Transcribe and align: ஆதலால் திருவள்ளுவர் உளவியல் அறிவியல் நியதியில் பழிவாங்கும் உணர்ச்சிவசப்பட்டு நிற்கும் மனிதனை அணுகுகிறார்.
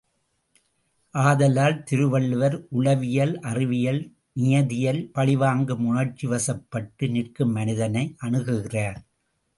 ஆதலால் 1.15 1.83
திருவள்ளுவர் 1.83 2.57
உளவியல் 2.69 3.39
அறிவியல் 3.41 4.01
நியதியில் 4.33 5.11
பழிவாங்கும் 5.13 5.85
உணர்ச்சிவசப்பட்டு 5.85 7.11
நிற்கும் 7.11 7.51
மனிதனை 7.51 8.15
அணுகுகிறார். 8.21 8.99